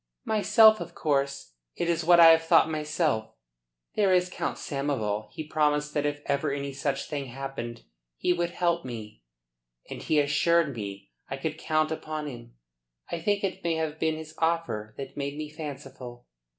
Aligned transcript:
"Myself, 0.25 0.79
of 0.81 0.95
course. 0.95 1.51
It 1.75 1.87
is 1.87 2.03
what 2.03 2.19
I 2.19 2.29
have 2.31 2.41
thought 2.41 2.67
myself. 2.67 3.35
There 3.93 4.11
is 4.11 4.31
Count 4.31 4.57
Samoval. 4.57 5.29
He 5.31 5.43
promised 5.43 5.93
that 5.93 6.07
if 6.07 6.23
ever 6.25 6.51
any 6.51 6.73
such 6.73 7.07
thing 7.07 7.25
happened 7.27 7.83
he 8.17 8.33
would 8.33 8.49
help 8.49 8.83
me. 8.83 9.21
And 9.91 10.01
he 10.01 10.19
assured 10.19 10.75
me 10.75 11.11
I 11.29 11.37
could 11.37 11.59
count 11.59 11.91
upon 11.91 12.25
him. 12.25 12.55
I 13.11 13.19
think 13.19 13.43
it 13.43 13.63
may 13.63 13.75
have 13.75 13.99
been 13.99 14.15
his 14.15 14.33
offer 14.39 14.95
that 14.97 15.15
made 15.17 15.37
me 15.37 15.49
fanciful." 15.51 16.25